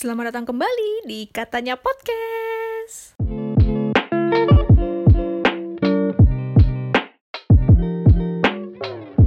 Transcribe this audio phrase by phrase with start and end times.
[0.00, 3.20] Selamat datang kembali di Katanya Podcast.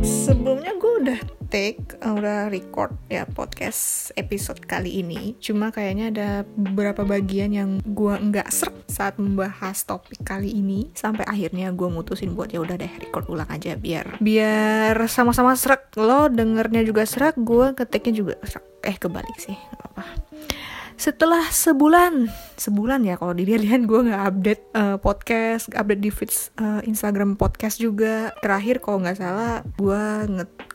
[0.02, 1.20] Sebelumnya gue udah
[1.54, 5.38] take, uh, udah record ya podcast episode kali ini.
[5.38, 10.90] Cuma kayaknya ada beberapa bagian yang gue nggak serak saat membahas topik kali ini.
[10.98, 15.94] Sampai akhirnya gue mutusin buat ya udah deh record ulang aja biar biar sama-sama serak.
[16.02, 18.66] Lo dengernya juga serak, gue ketiknya juga serak.
[18.82, 20.23] Eh kebalik sih, nggak apa-apa
[21.04, 26.80] setelah sebulan sebulan ya kalau dilihat-lihat gue nggak update uh, podcast update di feeds uh,
[26.88, 28.32] Instagram podcast juga.
[28.40, 30.04] Terakhir kalau nggak salah gue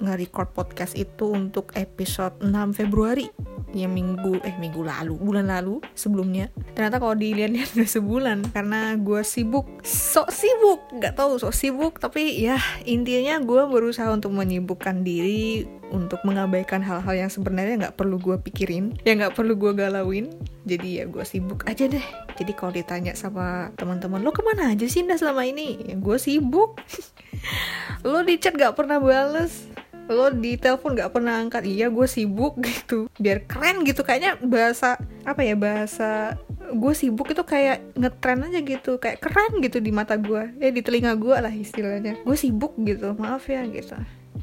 [0.05, 3.33] nge-record podcast itu untuk episode 6 Februari
[3.77, 6.49] yang minggu eh minggu lalu bulan lalu sebelumnya.
[6.73, 9.67] Ternyata kalau dilihat-lihat udah sebulan karena gue sibuk.
[9.85, 12.57] Sok sibuk nggak tahu sok sibuk tapi ya
[12.89, 18.97] intinya gue berusaha untuk menyibukkan diri untuk mengabaikan hal-hal yang sebenarnya nggak perlu gue pikirin
[19.09, 20.33] yang nggak perlu gue galauin.
[20.69, 22.05] Jadi ya gue sibuk aja deh.
[22.37, 25.81] Jadi kalau ditanya sama teman-teman lo ke mana aja sih Indah selama ini?
[25.93, 26.81] Ya gue sibuk.
[28.07, 29.78] Lo di chat gak pernah bales
[30.09, 31.69] lo di telepon gak pernah angkat.
[31.69, 33.07] Iya gue sibuk gitu.
[33.21, 34.03] Biar keren gitu.
[34.03, 38.97] Kayaknya bahasa apa ya bahasa gue sibuk itu kayak ngetren aja gitu.
[38.99, 42.21] Kayak keren gitu di mata gue ya di telinga gue lah istilahnya.
[42.25, 43.15] Gue sibuk gitu.
[43.15, 43.95] Maaf ya gitu.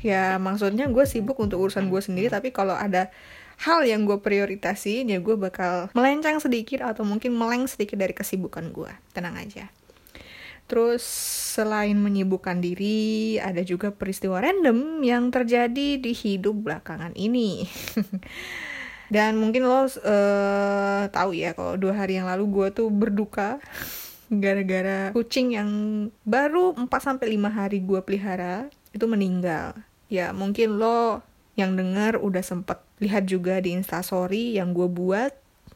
[0.05, 2.29] Ya maksudnya gue sibuk untuk urusan gue sendiri.
[2.29, 3.09] Tapi kalau ada
[3.61, 8.75] hal yang gue prioritasi ya gue bakal melencang sedikit atau mungkin meleng sedikit dari kesibukan
[8.75, 9.71] gue tenang aja
[10.65, 11.05] Terus
[11.55, 17.69] selain menyibukkan diri, ada juga peristiwa random yang terjadi di hidup belakangan ini.
[19.13, 19.89] Dan mungkin lo uh,
[21.13, 23.61] tahu ya kalau dua hari yang lalu gue tuh berduka
[24.43, 25.69] gara-gara kucing yang
[26.25, 29.77] baru 4 sampai 5 hari gue pelihara itu meninggal
[30.09, 31.21] ya mungkin lo
[31.53, 35.31] yang denger udah sempet lihat juga di instastory yang gue buat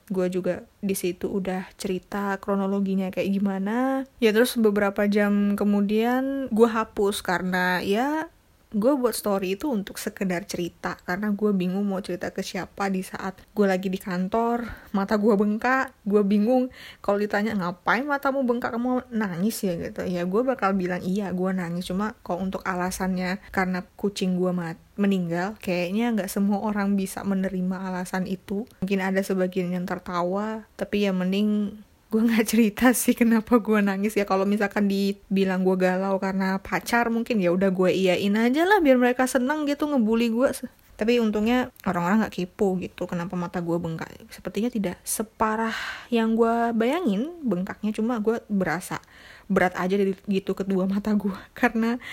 [0.09, 3.77] gue juga di situ udah cerita kronologinya kayak gimana.
[4.17, 8.27] Ya terus beberapa jam kemudian gue hapus karena ya
[8.69, 10.93] gue buat story itu untuk sekedar cerita.
[11.01, 15.33] Karena gue bingung mau cerita ke siapa di saat gue lagi di kantor mata gue
[15.33, 16.69] bengkak gue bingung
[17.01, 18.73] kalau ditanya ngapain matamu bengkak?
[18.77, 19.73] Kamu nangis ya?
[19.73, 20.05] Gitu.
[20.05, 21.89] Ya gue bakal bilang iya gue nangis.
[21.89, 27.89] Cuma kalau untuk alasannya karena kucing gue mati meninggal kayaknya nggak semua orang bisa menerima
[27.89, 28.67] alasan itu.
[28.83, 31.79] Mungkin ada sebagian yang tertawa tapi ya mending
[32.09, 34.27] gue nggak cerita sih kenapa gue nangis ya.
[34.27, 38.99] Kalau misalkan dibilang gue galau karena pacar mungkin ya udah gue iyain aja lah biar
[38.99, 40.51] mereka seneng gitu ngebully gue
[40.99, 44.11] tapi untungnya orang-orang nggak kepo gitu kenapa mata gue bengkak.
[44.27, 45.71] Sepertinya tidak separah
[46.11, 48.99] yang gue bayangin bengkaknya cuma gue berasa
[49.47, 49.95] berat aja
[50.27, 52.03] gitu kedua mata gue karena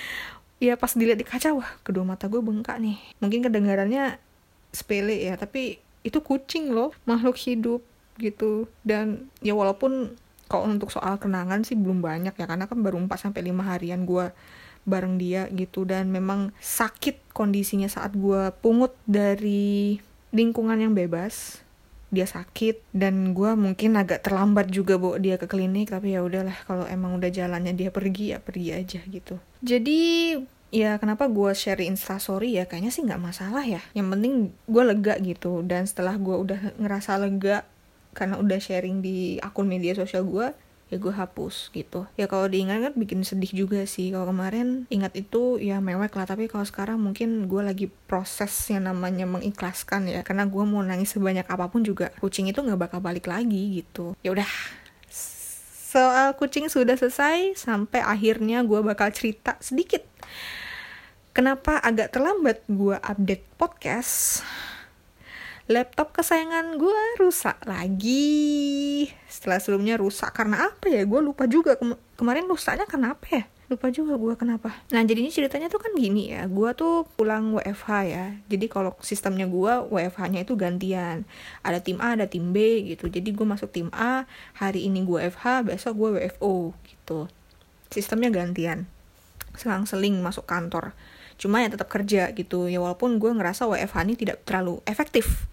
[0.56, 2.96] ya pas dilihat di kaca wah kedua mata gue bengkak nih.
[3.20, 4.16] Mungkin kedengarannya
[4.72, 7.82] sepele ya tapi itu kucing loh makhluk hidup
[8.16, 8.68] gitu.
[8.80, 13.30] Dan ya walaupun kalau untuk soal kenangan sih belum banyak ya karena kan baru 4
[13.30, 14.30] sampai 5 harian gue
[14.86, 15.84] bareng dia gitu.
[15.84, 19.98] Dan memang sakit kondisinya saat gue pungut dari
[20.32, 21.66] lingkungan yang bebas
[22.06, 26.54] dia sakit dan gue mungkin agak terlambat juga bawa dia ke klinik tapi ya udahlah
[26.62, 30.00] kalau emang udah jalannya dia pergi ya pergi aja gitu jadi
[30.70, 32.70] ya kenapa gue share instastory ya?
[32.70, 33.82] Kayaknya sih nggak masalah ya.
[33.98, 34.34] Yang penting
[34.70, 35.66] gue lega gitu.
[35.66, 37.66] Dan setelah gue udah ngerasa lega
[38.14, 40.48] karena udah sharing di akun media sosial gue
[40.86, 42.06] ya gue hapus gitu.
[42.14, 44.14] Ya kalau diingat kan bikin sedih juga sih.
[44.14, 46.30] Kalau kemarin ingat itu ya mewek lah.
[46.30, 50.20] Tapi kalau sekarang mungkin gue lagi proses yang namanya mengikhlaskan ya.
[50.22, 54.14] Karena gue mau nangis sebanyak apa pun juga kucing itu nggak bakal balik lagi gitu.
[54.22, 54.46] Ya udah
[55.96, 60.04] soal kucing sudah selesai sampai akhirnya gue bakal cerita sedikit.
[61.32, 64.44] Kenapa agak terlambat gue update podcast?
[65.72, 69.08] Laptop kesayangan gue rusak lagi.
[69.24, 71.08] Setelah sebelumnya rusak karena apa ya?
[71.08, 74.78] Gue lupa juga Kem kemarin rusaknya karena apa ya lupa juga gue kenapa.
[74.94, 76.46] Nah jadi ini ceritanya tuh kan gini ya.
[76.46, 78.26] Gue tuh pulang WFH ya.
[78.46, 81.26] Jadi kalau sistemnya gue WFH nya itu gantian.
[81.66, 83.10] Ada tim A ada tim B gitu.
[83.10, 87.26] Jadi gue masuk tim A hari ini gue FH besok gue WFO gitu.
[87.90, 88.86] Sistemnya gantian.
[89.58, 90.94] Selang-seling masuk kantor.
[91.34, 92.70] Cuma ya tetap kerja gitu.
[92.70, 95.50] Ya walaupun gue ngerasa WFH ini tidak terlalu efektif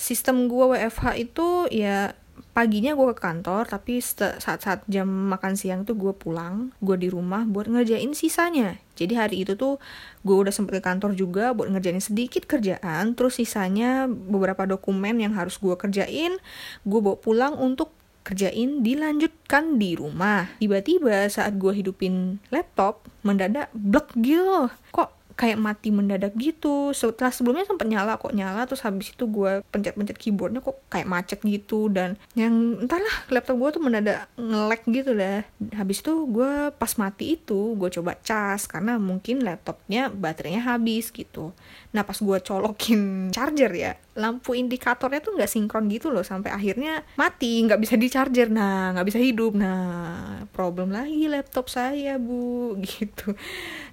[0.00, 2.16] sistem gue WFH itu ya
[2.56, 7.44] paginya gue ke kantor tapi saat-saat jam makan siang tuh gue pulang gue di rumah
[7.44, 8.80] buat ngerjain sisanya.
[8.96, 9.76] Jadi hari itu tuh
[10.24, 15.36] gue udah sempet ke kantor juga buat ngerjain sedikit kerjaan terus sisanya beberapa dokumen yang
[15.36, 16.40] harus gue kerjain
[16.88, 17.92] gue bawa pulang untuk
[18.24, 20.48] kerjain dilanjutkan di rumah.
[20.60, 26.92] Tiba-tiba saat gue hidupin laptop mendadak blok gitu kok kayak mati mendadak gitu.
[26.92, 28.68] Setelah sebelumnya sempat nyala kok nyala.
[28.68, 31.88] Terus habis itu gue pencet-pencet keyboardnya kok kayak macet gitu.
[31.88, 35.40] Dan yang entahlah laptop gue tuh mendadak ngelek gitu lah.
[35.72, 41.56] Habis itu gue pas mati itu gue coba cas karena mungkin laptopnya baterainya habis gitu.
[41.96, 43.00] Nah pas gue colokin
[43.34, 47.64] charger ya lampu indikatornya tuh nggak sinkron gitu loh sampai akhirnya mati.
[47.64, 49.56] Nggak bisa di charger nah nggak bisa hidup.
[49.56, 52.76] Nah problem lagi laptop saya bu.
[52.90, 53.32] Gitu.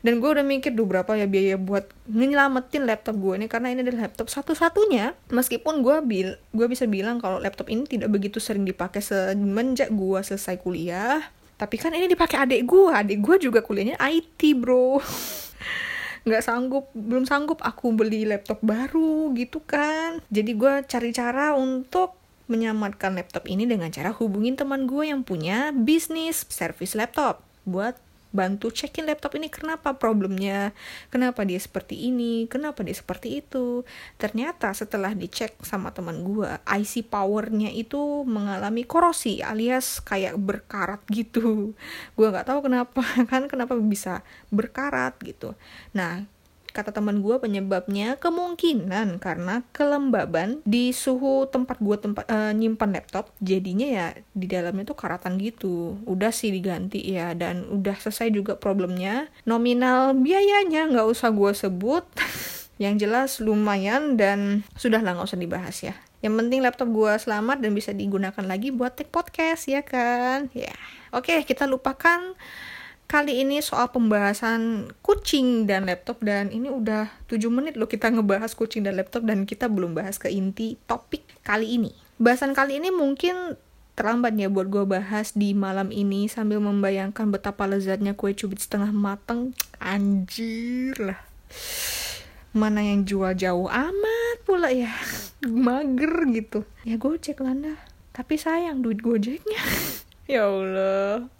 [0.02, 3.86] Dan gue udah mikir duh berapa ya biaya buat nyelamatin laptop gue ini karena ini
[3.86, 5.14] adalah laptop satu-satunya.
[5.30, 10.20] Meskipun gue bil gue bisa bilang kalau laptop ini tidak begitu sering dipakai semenjak gue
[10.26, 11.22] selesai kuliah.
[11.62, 14.98] Tapi kan ini dipakai adik gue adik gue juga kuliahnya IT bro.
[16.26, 20.18] Nggak sanggup belum sanggup aku beli laptop baru gitu kan.
[20.34, 22.18] Jadi gue cari cara untuk
[22.50, 28.00] menyamarkan laptop ini dengan cara hubungin teman gue yang punya bisnis servis laptop buat
[28.38, 30.78] bantu cekin laptop ini kenapa problemnya,
[31.10, 33.82] kenapa dia seperti ini, kenapa dia seperti itu.
[34.22, 41.74] Ternyata setelah dicek sama teman gue, IC powernya itu mengalami korosi alias kayak berkarat gitu.
[42.14, 43.02] Gue nggak tahu kenapa
[43.34, 44.22] kan kenapa bisa
[44.54, 45.58] berkarat gitu.
[45.98, 46.37] Nah
[46.72, 53.32] kata teman gue penyebabnya kemungkinan karena kelembaban di suhu tempat gue tempat uh, nyimpan laptop
[53.44, 55.98] jadinya ya di dalamnya tuh karatan gitu.
[56.06, 59.32] Udah sih diganti ya dan udah selesai juga problemnya.
[59.44, 62.06] Nominal biayanya nggak usah gue sebut.
[62.78, 65.98] Yang jelas lumayan dan sudah lah nggak usah dibahas ya.
[66.22, 70.54] Yang penting laptop gue selamat dan bisa digunakan lagi buat take podcast ya kan?
[70.54, 70.74] Ya.
[71.10, 72.38] Oke kita lupakan
[73.08, 78.52] kali ini soal pembahasan kucing dan laptop dan ini udah 7 menit loh kita ngebahas
[78.52, 81.96] kucing dan laptop dan kita belum bahas ke inti topik kali ini.
[82.20, 83.56] Bahasan kali ini mungkin
[83.96, 88.92] terlambat ya buat gue bahas di malam ini sambil membayangkan betapa lezatnya kue cubit setengah
[88.92, 89.56] mateng.
[89.80, 91.24] Anjir lah.
[92.52, 94.92] Mana yang jual jauh amat pula ya.
[95.48, 96.68] Mager gitu.
[96.84, 97.80] Ya gojek Landa.
[98.12, 99.64] Tapi sayang duit gojeknya.
[100.28, 101.32] ya Allah.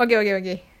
[0.00, 0.73] Oke oke oke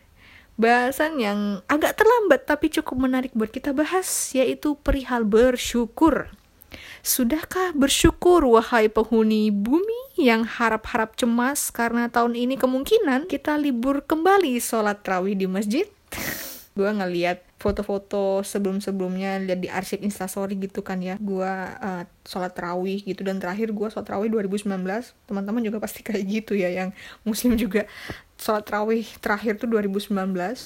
[0.54, 4.06] bahasan yang agak terlambat tapi cukup menarik buat kita bahas
[4.36, 6.30] yaitu perihal bersyukur.
[7.04, 14.56] Sudahkah bersyukur wahai penghuni bumi yang harap-harap cemas karena tahun ini kemungkinan kita libur kembali
[14.58, 15.86] sholat terawih di masjid?
[16.74, 21.16] gue ngeliat foto-foto sebelum-sebelumnya lihat di arsip instastory gitu kan ya.
[21.22, 23.22] Gue uh, sholat terawih gitu.
[23.22, 24.68] Dan terakhir gue sholat terawih 2019
[25.24, 26.90] teman-teman juga pasti kayak gitu ya yang
[27.22, 27.86] muslim juga.
[28.34, 30.12] Sholat terawih terakhir tuh 2019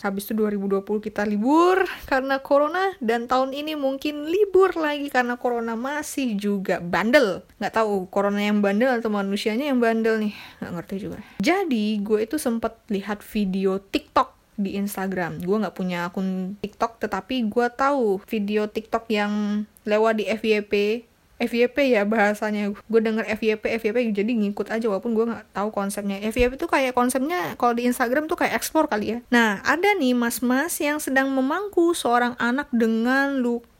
[0.03, 2.97] habis itu 2020 kita libur karena corona.
[2.99, 7.45] Dan tahun ini mungkin libur lagi karena corona masih juga bandel.
[7.61, 10.33] Nggak tahu corona yang bandel atau manusianya yang bandel nih.
[10.65, 11.21] Nggak ngerti juga.
[11.39, 15.39] Jadi gue itu sempat lihat video TikTok di Instagram.
[15.39, 21.07] Gue nggak punya akun TikTok, tetapi gue tahu video TikTok yang lewat di FYP.
[21.39, 22.75] FYP ya bahasanya.
[22.91, 26.19] Gue denger FYP, FYP jadi ngikut aja walaupun gue nggak tahu konsepnya.
[26.19, 29.19] FYP itu kayak konsepnya kalau di Instagram tuh kayak explore kali ya.
[29.31, 33.71] Nah, ada nih mas-mas yang sedang memangku seorang anak dengan luka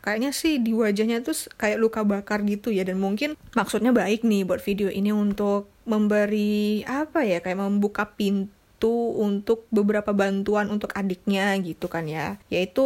[0.00, 4.48] kayaknya sih di wajahnya tuh kayak luka bakar gitu ya dan mungkin maksudnya baik nih
[4.48, 8.48] buat video ini untuk memberi apa ya kayak membuka pintu
[8.80, 12.40] itu untuk beberapa bantuan untuk adiknya gitu kan ya.
[12.48, 12.80] Yaitu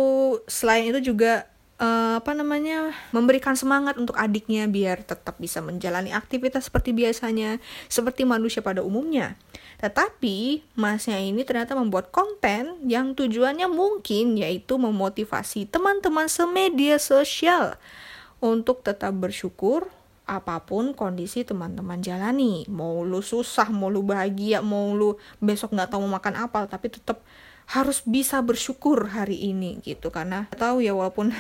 [0.51, 1.47] selain itu juga
[1.79, 8.27] uh, apa namanya memberikan semangat untuk adiknya biar tetap bisa menjalani aktivitas seperti biasanya seperti
[8.27, 9.39] manusia pada umumnya.
[9.79, 17.79] Tetapi masnya ini ternyata membuat konten yang tujuannya mungkin yaitu memotivasi teman-teman semedia sosial
[18.43, 19.87] untuk tetap bersyukur
[20.25, 22.65] apa pun kondisi teman-teman jalani.
[22.69, 26.89] Mau lu susah mau lu bahagia mau lu besok nggak tahu mau makan apa tapi
[26.89, 27.21] tetap
[27.65, 30.09] harus bisa bersyukur hari ini gitu.
[30.09, 31.33] Karena tahu ya walaupun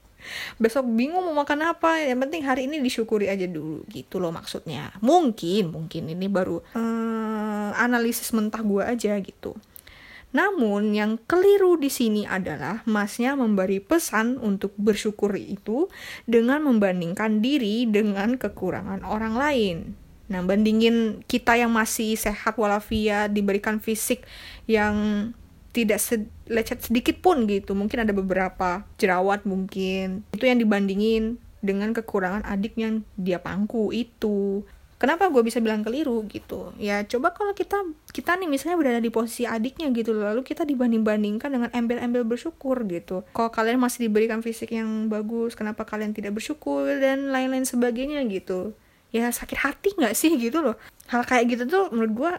[0.62, 4.92] besok bingung mau makan apa yang penting hari ini disyukuri aja dulu gitu loh maksudnya.
[5.04, 9.56] Mungkin mungkin ini baru uh, analisis mentah gue aja gitu
[10.32, 15.92] namun yang keliru di sini adalah masnya memberi pesan untuk bersyukur itu
[16.24, 19.78] dengan membandingkan diri dengan kekurangan orang lain.
[20.32, 24.24] Nah, bandingin kita yang masih sehat walafiat, diberikan fisik
[24.64, 25.28] yang
[25.76, 27.76] tidak sed lecet sedikit pun gitu.
[27.76, 30.24] Mungkin ada beberapa jerawat mungkin.
[30.32, 34.64] Itu yang dibandingin dengan kekurangan adik yang dia pangku itu
[35.02, 36.70] kenapa gue bisa bilang keliru gitu.
[36.78, 37.82] Ya coba kalau kita
[38.14, 42.86] kita nih misalnya berada di posisi adiknya gitu lalu kita dibanding bandingkan dengan embel-embel bersyukur
[42.86, 43.26] gitu.
[43.34, 48.78] Kalau kalian masih diberikan fisik yang bagus kenapa kalian tidak bersyukur dan lain-lain sebagainya gitu.
[49.10, 50.78] Ya sakit hati nggak sih gitu loh.
[51.10, 52.32] Hal kayak gitu tuh menurut gue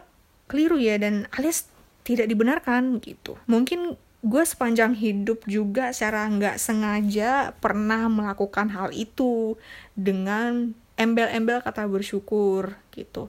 [0.48, 1.68] keliru ya dan alias
[2.00, 3.36] tidak dibenarkan gitu.
[3.44, 9.60] Mungkin gue sepanjang hidup juga secara nggak sengaja pernah melakukan hal itu
[9.92, 13.28] dengan embel-embel kata bersyukur gitu.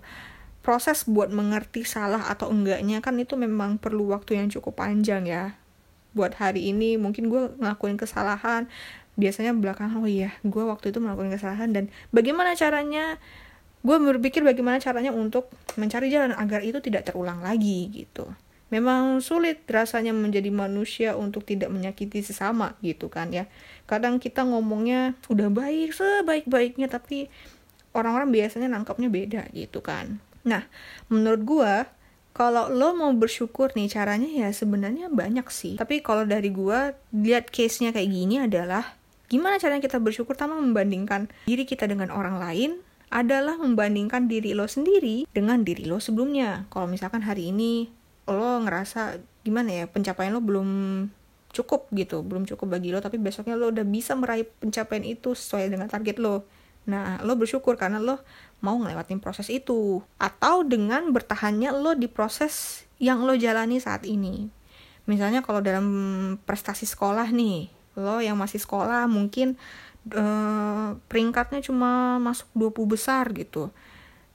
[0.65, 5.53] Proses buat mengerti salah atau enggaknya kan itu memang perlu waktu yang cukup panjang ya.
[6.17, 8.65] Buat hari ini mungkin gue ngelakuin kesalahan
[9.15, 13.15] biasanya belakangan oh iya gue waktu itu melakukan kesalahan dan bagaimana caranya
[13.85, 15.47] gue berpikir bagaimana caranya untuk
[15.79, 18.25] mencari jalan agar itu tidak terulang lagi gitu.
[18.73, 23.45] Memang sulit rasanya menjadi manusia untuk tidak menyakiti sesama gitu kan ya.
[23.85, 27.29] Kadang kita ngomongnya udah baik sebaik-baiknya tapi
[27.95, 30.19] orang-orang biasanya nangkapnya beda gitu kan.
[30.43, 30.67] Nah
[31.07, 31.73] menurut gue
[32.35, 35.79] kalau lo mau bersyukur nih caranya ya sebenarnya banyak sih.
[35.79, 38.99] Tapi kalau dari gue lihat case-nya kayak gini adalah
[39.31, 42.71] gimana caranya kita bersyukur pertama membandingkan diri kita dengan orang lain
[43.07, 46.67] adalah membandingkan diri lo sendiri dengan diri lo sebelumnya.
[46.67, 47.87] Kalau misalkan hari ini
[48.27, 50.69] lo ngerasa gimana ya pencapaian lo belum
[51.55, 55.71] cukup gitu belum cukup bagi lo tapi besoknya lo udah bisa meraih pencapaian itu sesuai
[55.71, 56.43] dengan target lo
[56.85, 58.21] nah lo bersyukur karena lo
[58.61, 60.01] mau ngelewatin proses itu.
[60.17, 64.49] Atau dengan bertahannya lo di proses yang lo jalani saat ini.
[65.05, 65.87] Misalnya kalau dalam
[66.45, 69.55] prestasi sekolah nih lo yang masih sekolah mungkin
[70.11, 73.69] uh, peringkatnya cuma masuk 20 besar gitu.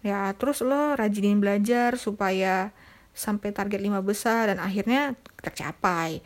[0.00, 2.72] Ya terus lo rajinin belajar supaya
[3.10, 6.22] sampai target lima besar dan akhirnya tercapai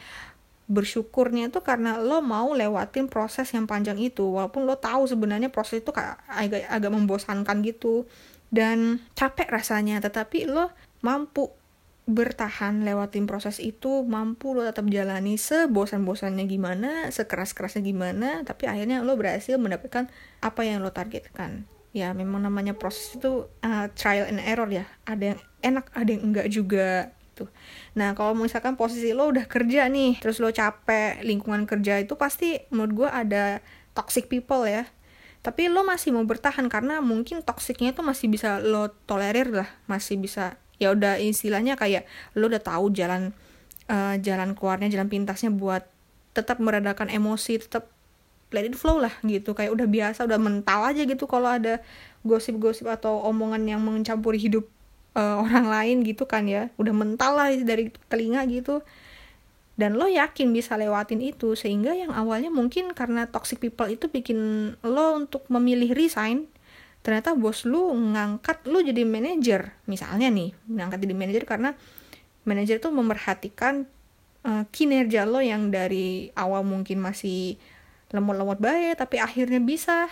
[0.65, 4.25] bersyukurnya itu karena lo mau lewatin proses yang panjang itu.
[4.25, 8.09] Walaupun lo tahu sebenarnya proses itu agak agak membosankan gitu.
[8.49, 10.73] Dan capek rasanya tetapi lo
[11.05, 11.53] mampu
[12.05, 19.17] bertahan lewatin proses itu mampu lo tetap jalani sebosan-bosannya gimana sekeras-kerasnya gimana tapi akhirnya lo
[19.17, 20.13] berhasil mendapatkan
[20.45, 21.65] apa yang lo targetkan.
[21.97, 24.85] Ya memang namanya proses itu uh, trial and error ya.
[25.09, 27.51] Ada yang enak ada yang enggak juga gitu.
[27.99, 32.63] Nah kalau misalkan posisi lo udah kerja nih terus lo capek lingkungan kerja itu pasti
[32.71, 33.59] menurut gue ada
[33.99, 34.87] toxic people ya.
[35.43, 40.17] Tapi lo masih mau bertahan karena mungkin toksiknya itu masih bisa lo tolerir lah masih
[40.17, 42.07] bisa ya udah istilahnya kayak
[42.39, 43.35] lo udah tahu jalan
[43.91, 45.85] uh, jalan keluarnya jalan pintasnya buat
[46.33, 47.91] tetap meredakan emosi tetap
[48.55, 49.53] let it flow lah gitu.
[49.53, 51.83] Kayak udah biasa udah mental aja gitu kalau ada
[52.23, 54.65] gosip-gosip atau omongan yang mencampuri hidup
[55.17, 56.71] uh, orang lain gitu kan ya.
[56.77, 58.85] Udah mental lah dari telinga gitu.
[59.75, 61.59] Dan lo yakin bisa lewatin itu.
[61.59, 64.39] Sehingga yang awalnya mungkin karena toxic people itu bikin
[64.85, 66.51] lo untuk memilih resign
[67.05, 69.77] ternyata bos lu ngangkat lu jadi manajer.
[69.85, 71.71] Misalnya nih ngangkat jadi manajer karena
[72.49, 73.85] manajer tuh memerhatikan
[74.45, 77.57] uh, kinerja lo yang dari awal mungkin masih
[78.15, 80.07] lemot-lemot baik tapi akhirnya bisa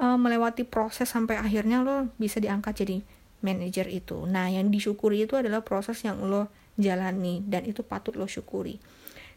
[0.00, 2.96] uh, melewati proses sampai akhirnya lo bisa diangkat jadi
[3.44, 4.24] manajer itu.
[4.24, 6.48] Nah yang disyukuri itu adalah proses yang lo
[6.80, 8.80] jalani dan itu patut lo syukuri.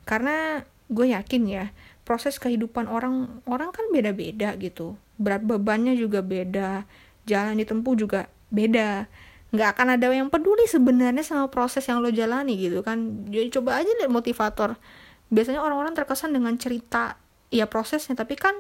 [0.08, 1.76] Karena gue yakin ya
[2.08, 4.96] proses kehidupan orang orang kan beda-beda gitu.
[5.20, 6.88] Berat bebannya juga beda
[7.28, 9.12] jalan ditempuh juga beda.
[9.52, 13.28] Nggak akan ada yang peduli sebenarnya sama proses yang lo jalani gitu kan.
[13.28, 14.80] Jadi coba aja lihat motivator.
[15.28, 17.20] Biasanya orang-orang terkesan dengan cerita
[17.52, 18.16] ya prosesnya.
[18.16, 18.56] Tapi kan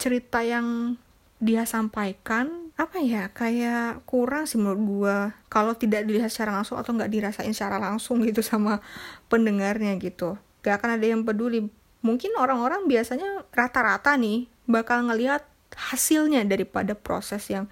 [0.00, 0.96] cerita yang
[1.44, 5.16] dia sampaikan apa ya kayak kurang sih menurut gue
[5.46, 8.82] kalau tidak dilihat secara langsung atau nggak dirasain secara langsung gitu sama
[9.30, 10.34] pendengarnya gitu.
[10.66, 11.70] Gak akan ada yang peduli.
[12.02, 17.70] Mungkin orang-orang biasanya rata-rata nih bakal ngelihat hasilnya daripada proses yang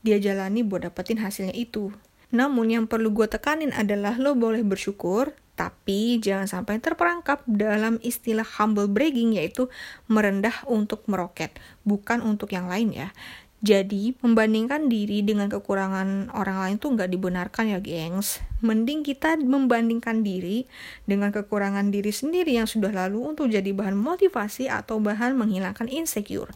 [0.00, 1.92] dia jalani buat dapetin hasilnya itu.
[2.32, 8.46] Namun yang perlu gue tekanin adalah lo boleh bersyukur tapi jangan sampai terperangkap dalam istilah
[8.56, 9.68] humble bragging yaitu
[10.08, 11.52] merendah untuk meroket,
[11.84, 13.08] bukan untuk yang lain ya.
[13.62, 18.42] Jadi, membandingkan diri dengan kekurangan orang lain tuh nggak dibenarkan ya, gengs.
[18.58, 20.66] Mending kita membandingkan diri
[21.06, 26.50] dengan kekurangan diri sendiri yang sudah lalu untuk jadi bahan motivasi atau bahan menghilangkan insecure.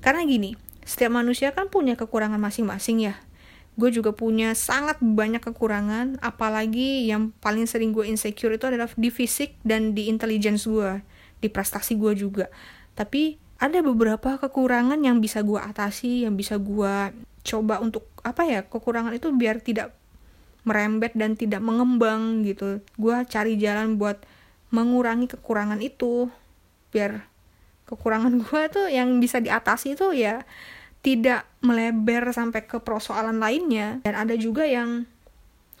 [0.00, 0.56] Karena gini,
[0.88, 3.20] setiap manusia kan punya kekurangan masing-masing ya
[3.78, 9.08] gue juga punya sangat banyak kekurangan apalagi yang paling sering gue insecure itu adalah di
[9.08, 11.00] fisik dan di intelligence gue
[11.40, 12.52] di prestasi gue juga
[12.92, 17.12] tapi ada beberapa kekurangan yang bisa gue atasi yang bisa gue
[17.44, 19.92] coba untuk apa ya kekurangan itu biar tidak
[20.64, 22.80] merembet dan tidak mengembang gitu.
[22.96, 24.20] Gue cari jalan buat
[24.72, 26.32] mengurangi kekurangan itu.
[26.88, 27.28] Biar
[27.84, 30.44] kekurangan gue tuh yang bisa diatasi itu ya
[31.00, 34.00] tidak melebar sampai ke persoalan lainnya.
[34.04, 35.04] Dan ada juga yang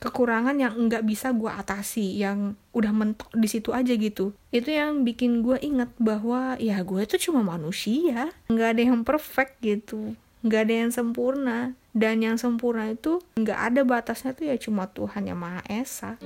[0.00, 4.32] kekurangan yang nggak bisa gue atasi yang udah mentok di situ aja gitu.
[4.48, 8.32] Itu yang bikin gue inget bahwa ya gue itu cuma manusia.
[8.48, 10.16] Nggak ada yang perfect gitu.
[10.40, 11.76] Nggak ada yang sempurna.
[11.90, 16.16] Dan yang sempurna itu nggak ada batasnya tuh ya cuma Tuhan yang Maha Esa.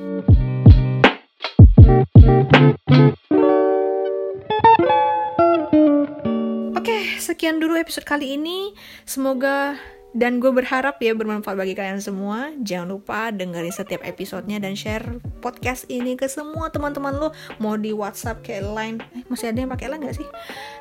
[6.76, 8.76] Oke, sekian dulu episode kali ini.
[9.08, 9.80] Semoga
[10.14, 12.54] dan gue berharap ya bermanfaat bagi kalian semua.
[12.62, 17.28] Jangan lupa dengerin setiap episodenya dan share podcast ini ke semua teman-teman lo.
[17.59, 18.99] Mau di WhatsApp kayak Line.
[19.18, 20.28] Eh, masih ada yang pakai Line gak sih?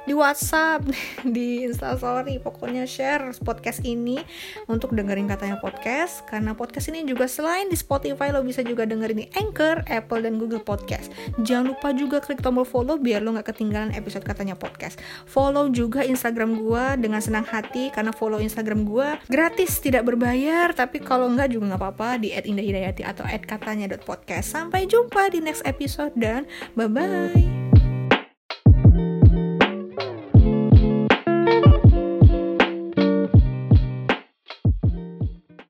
[0.06, 0.86] Di WhatsApp,
[1.36, 2.38] di Instastory.
[2.38, 4.22] Pokoknya share podcast ini
[4.70, 6.22] untuk dengerin katanya podcast.
[6.30, 10.38] Karena podcast ini juga selain di Spotify lo bisa juga dengerin di Anchor, Apple, dan
[10.38, 11.10] Google Podcast.
[11.42, 15.02] Jangan lupa juga klik tombol follow biar lo gak ketinggalan episode katanya podcast.
[15.25, 21.00] Follow juga Instagram gue dengan senang hati karena follow Instagram gue gratis tidak berbayar tapi
[21.00, 26.48] kalau enggak juga nggak apa-apa di @indahhidayati atau @katanya.podcast sampai jumpa di next episode dan
[26.75, 27.62] bye bye